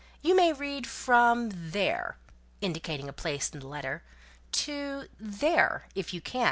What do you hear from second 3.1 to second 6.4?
place in the letter) "to there, if you can.